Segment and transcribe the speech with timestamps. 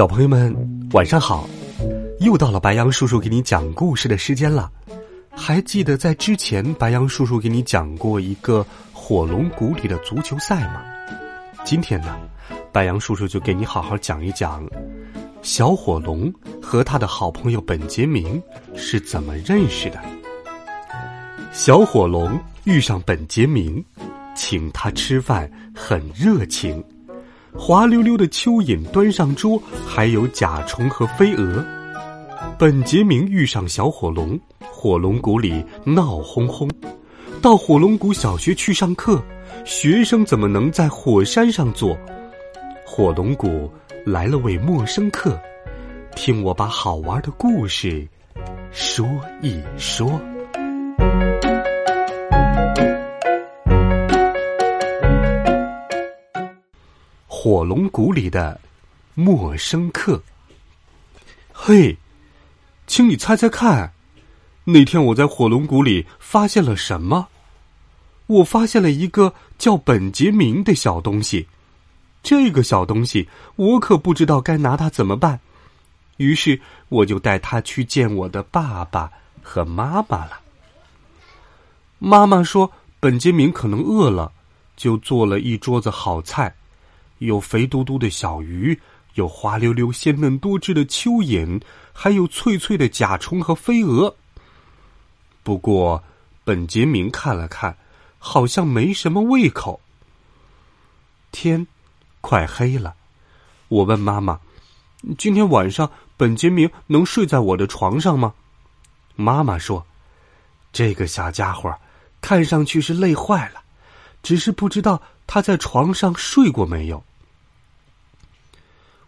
[0.00, 0.56] 小朋友们，
[0.92, 1.46] 晚上好！
[2.20, 4.72] 又到了白羊叔叔给你讲故事的时间了。
[5.30, 10.82] 还记得在之前，白羊叔叔给你讲过一个火龙谷里的足球赛吗？
[11.64, 12.18] 今天呢，
[12.72, 14.66] 白羊叔叔就给你好好讲一讲
[15.42, 16.32] 小火龙
[16.62, 18.42] 和他的好朋友本杰明
[18.74, 20.00] 是怎么认识的。
[21.52, 23.84] 小火龙遇上本杰明，
[24.34, 26.82] 请他吃饭，很热情。
[27.54, 31.64] 滑溜溜的蚯蚓端上桌，还有甲虫和飞蛾。
[32.58, 34.38] 本杰明遇上小火龙，
[34.70, 36.70] 火龙谷里闹哄哄。
[37.42, 39.22] 到火龙谷小学去上课，
[39.64, 41.96] 学生怎么能在火山上坐？
[42.84, 43.70] 火龙谷
[44.04, 45.38] 来了位陌生客，
[46.14, 48.06] 听我把好玩的故事
[48.72, 49.06] 说
[49.42, 50.20] 一说。
[57.42, 58.60] 火龙谷里的
[59.14, 60.22] 陌生客。
[61.54, 61.96] 嘿，
[62.86, 63.94] 请你猜猜看，
[64.64, 67.28] 那天我在火龙谷里发现了什么？
[68.26, 71.48] 我发现了一个叫本杰明的小东西。
[72.22, 75.40] 这个小东西，我可不知道该拿它怎么办。
[76.18, 76.60] 于是，
[76.90, 79.10] 我就带他去见我的爸爸
[79.42, 80.40] 和妈妈了。
[81.98, 84.30] 妈妈说，本杰明可能饿了，
[84.76, 86.54] 就做了一桌子好菜。
[87.20, 88.78] 有肥嘟嘟的小鱼，
[89.14, 91.60] 有滑溜溜、鲜嫩多汁的蚯蚓，
[91.92, 94.14] 还有脆脆的甲虫和飞蛾。
[95.42, 96.02] 不过，
[96.44, 97.76] 本杰明看了看，
[98.18, 99.80] 好像没什么胃口。
[101.30, 101.66] 天
[102.22, 102.94] 快黑了，
[103.68, 104.40] 我问妈妈
[105.18, 108.32] ：“今天晚上本杰明能睡在我的床上吗？”
[109.14, 109.86] 妈妈说
[110.72, 111.74] ：“这个小家伙
[112.22, 113.60] 看上去是累坏了，
[114.22, 117.04] 只是不知道他在床上睡过没有。”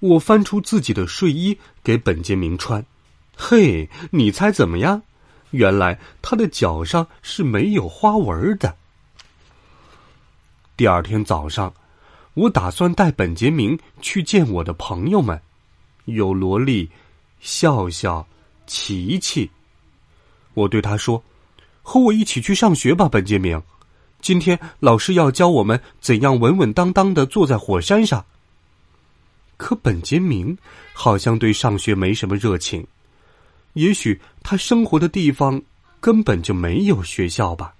[0.00, 2.84] 我翻出自己的睡衣给本杰明穿，
[3.36, 5.02] 嘿，你猜怎么样？
[5.50, 8.76] 原来他的脚上是没有花纹的。
[10.76, 11.72] 第二天早上，
[12.34, 15.40] 我打算带本杰明去见我的朋友们，
[16.04, 16.88] 有萝莉、
[17.40, 18.24] 笑笑、
[18.66, 19.50] 琪琪。
[20.54, 21.22] 我对他说
[21.82, 23.60] ：“和我一起去上学吧，本杰明。
[24.20, 28.24] 今天老师要教我们怎样稳稳当当的坐在火山上。”
[29.58, 30.56] 可本杰明
[30.94, 32.86] 好像对上学没什么热情，
[33.74, 35.60] 也许他生活的地方
[36.00, 37.74] 根本就没有学校吧。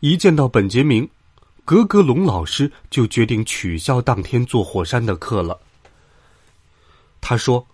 [0.00, 1.08] 一见到本杰明，
[1.64, 5.60] 格格龙老师就决定取消当天坐火山的课了。
[7.20, 7.64] 他说：“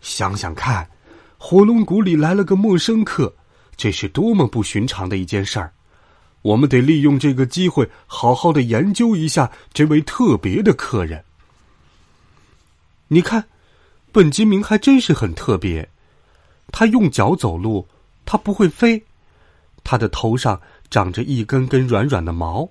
[0.00, 0.88] 想想看，
[1.36, 3.34] 火龙谷里来了个陌生客，
[3.76, 5.72] 这是多么不寻常的一件事儿。”
[6.44, 11.24] 我们得利用这个机会，好好的研究一下这位特别的客人。
[13.08, 13.42] 你看，
[14.12, 15.88] 本杰明还真是很特别。
[16.70, 17.88] 他用脚走路，
[18.26, 19.02] 他不会飞。
[19.82, 20.60] 他的头上
[20.90, 22.68] 长着一根根软软的毛，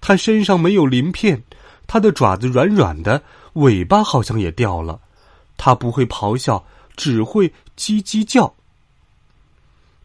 [0.00, 1.40] 他身上没有鳞片，
[1.86, 5.00] 他的爪子软软的，尾巴好像也掉了。
[5.56, 6.64] 他不会咆哮，
[6.96, 8.52] 只会叽叽叫。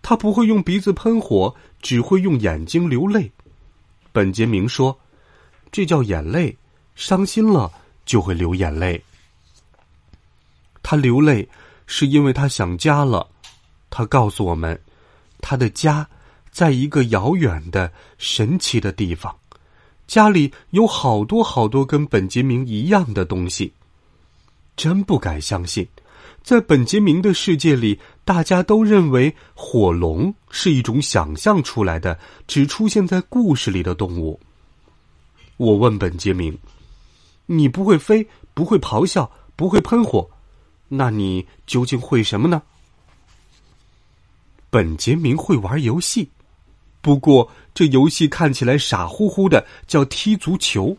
[0.01, 3.31] 他不会用鼻子喷火，只会用眼睛流泪。
[4.11, 4.97] 本杰明说
[5.71, 6.57] ：“这叫眼泪，
[6.95, 7.71] 伤心了
[8.05, 9.03] 就会流眼泪。”
[10.81, 11.47] 他流泪
[11.85, 13.27] 是因为他想家了。
[13.91, 14.79] 他告诉我们，
[15.41, 16.07] 他的家
[16.51, 19.35] 在一个遥远的、神奇的地方，
[20.07, 23.73] 家里有好多好多跟本杰明一样的东西。
[24.75, 25.87] 真不敢相信。
[26.43, 32.17] 在本杰明的世界里，大家都认为火龙是一种想象出来的、
[32.47, 34.39] 只出现在故事里的动物。
[35.57, 36.57] 我问本杰明
[37.45, 40.29] ：“你不会飞，不会咆哮，不会喷火，
[40.87, 42.61] 那你究竟会什么呢？”
[44.69, 46.29] 本杰明会玩游戏，
[47.01, 50.95] 不过这游戏看起来傻乎乎的，叫踢足球。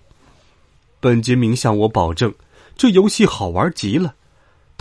[0.98, 2.34] 本杰明向我保证，
[2.76, 4.14] 这游戏好玩极了。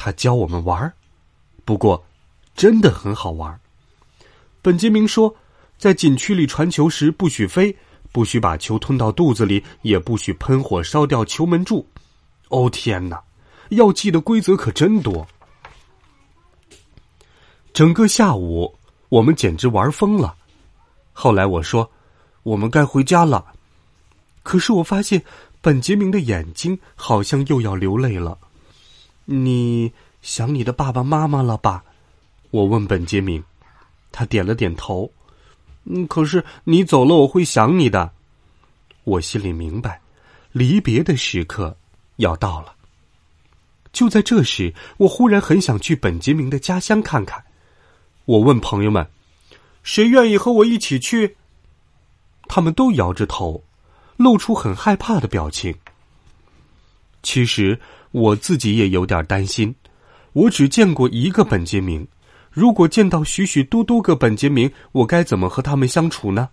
[0.01, 0.93] 他教我们玩
[1.65, 2.01] 不过
[2.55, 3.59] 真的很好玩
[4.61, 5.35] 本杰明说，
[5.77, 7.75] 在禁区里传球时不许飞，
[8.13, 11.85] 不许把球吞到肚子里，也不许喷火烧掉球门柱，
[12.47, 13.21] 哦天哪，
[13.71, 15.27] 要记的规则可真多。
[17.73, 18.73] 整个下午，
[19.09, 20.33] 我们简直玩疯了。
[21.11, 21.91] 后来我说
[22.43, 23.45] ：“我们该回家了。”
[24.43, 25.21] 可是我发现
[25.59, 28.37] 本杰明的眼睛好像又要流泪了。
[29.31, 29.93] 你
[30.23, 31.83] 想你的爸爸妈妈了吧？
[32.49, 33.43] 我问本杰明，
[34.11, 35.11] 他点了点头。
[35.83, 38.11] 嗯，可是你走了，我会想你的。
[39.03, 40.01] 我心里明白，
[40.51, 41.77] 离别的时刻
[42.15, 42.73] 要到了。
[43.93, 47.43] 就在这时，我忽然很想去本杰明的家乡看看。
[48.25, 49.07] 我问朋友们
[49.83, 51.37] ：“谁愿意和我一起去？”
[52.49, 53.63] 他们都摇着头，
[54.17, 55.75] 露出很害怕的表情。
[57.21, 57.79] 其实
[58.11, 59.73] 我自己也有点担心。
[60.33, 62.07] 我只见过一个本杰明，
[62.51, 66.49] 如果见到许许多多个本杰明，我该怎么和他们相处呢？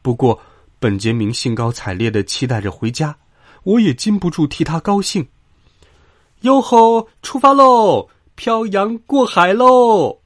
[0.00, 0.40] 不过，
[0.78, 3.16] 本杰明兴高采烈的期待着回家，
[3.64, 5.26] 我也禁不住替他高兴。
[6.42, 8.08] 哟吼，出发喽！
[8.36, 10.20] 漂洋过海喽！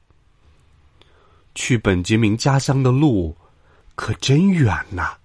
[1.55, 3.35] 去本杰明家乡的路
[3.95, 5.17] 可真远呐！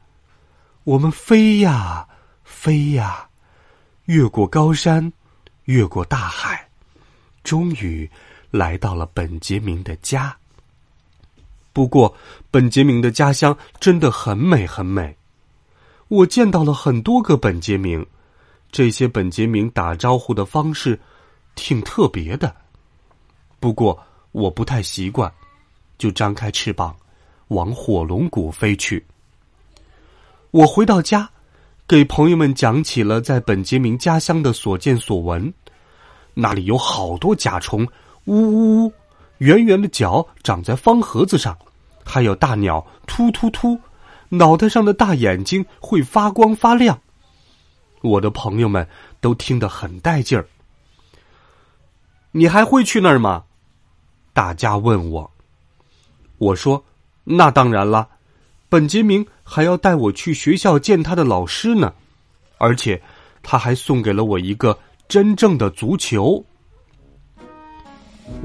[0.84, 2.08] 我们飞呀
[2.42, 3.27] 飞呀，
[4.08, 5.12] 越过高山，
[5.64, 6.66] 越过大海，
[7.44, 8.10] 终于
[8.50, 10.34] 来到了本杰明的家。
[11.74, 12.16] 不过，
[12.50, 15.14] 本杰明的家乡真的很美很美。
[16.08, 18.04] 我见到了很多个本杰明，
[18.72, 20.98] 这些本杰明打招呼的方式
[21.54, 22.56] 挺特别的。
[23.60, 24.02] 不过，
[24.32, 25.30] 我不太习惯。
[25.98, 26.96] 就张开翅膀，
[27.48, 29.04] 往火龙谷飞去。
[30.50, 31.30] 我回到家，
[31.88, 35.50] 给朋友们讲起了在本杰明家乡的所见所闻。
[36.34, 37.82] 那里有好多甲虫，
[38.26, 38.92] 呜呜呜，
[39.38, 41.56] 圆圆的脚长在方盒子上，
[42.04, 43.80] 还有大鸟，突突突，
[44.28, 47.00] 脑袋上的大眼睛会发光发亮。
[48.02, 48.86] 我的朋友们
[49.22, 50.46] 都听得很带劲儿。
[52.32, 53.44] 你还会去那儿吗？
[54.34, 55.28] 大家问我。
[56.36, 56.84] 我说
[57.24, 58.06] ：“那当然了，
[58.68, 61.90] 本杰明还要带我去学校见他的老师呢，
[62.58, 63.00] 而且
[63.42, 64.78] 他还送给了我一个
[65.08, 66.44] 真正的足球。”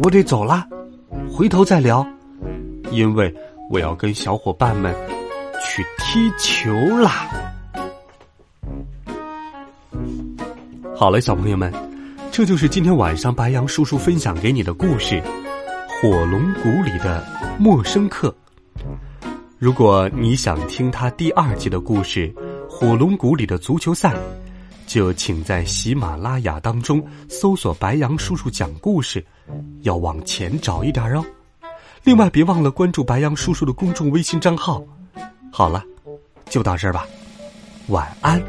[0.01, 0.65] 我得走了，
[1.29, 2.07] 回头再聊，
[2.89, 3.35] 因为
[3.69, 4.95] 我要跟小伙伴们
[5.61, 7.27] 去踢球啦。
[10.95, 11.71] 好了，小朋友们，
[12.31, 15.21] 这就是今天晚上白羊叔叔分享给你的故事。
[16.01, 17.21] 火龙谷里的
[17.59, 18.33] 陌生客。
[19.63, 22.27] 如果你想听他第二季的故事
[22.69, 24.13] 《火龙谷里的足球赛》，
[24.85, 29.25] 就请在喜马拉雅当中搜索“白羊叔叔讲故事”，
[29.83, 31.23] 要往前找一点哦。
[32.03, 34.83] 另外，别忘了关注白羊叔叔的公众微信账号。
[35.49, 35.81] 好了，
[36.49, 37.07] 就到这儿吧，
[37.87, 38.43] 晚安。